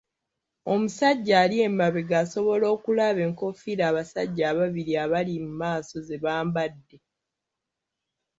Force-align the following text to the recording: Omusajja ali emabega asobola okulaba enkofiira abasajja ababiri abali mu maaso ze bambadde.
Omusajja 0.73 1.33
ali 1.43 1.57
emabega 1.67 2.15
asobola 2.23 2.65
okulaba 2.75 3.19
enkofiira 3.27 3.83
abasajja 3.91 4.43
ababiri 4.51 4.93
abali 5.03 5.33
mu 5.45 5.51
maaso 5.61 5.95
ze 6.07 6.15
bambadde. 6.23 6.97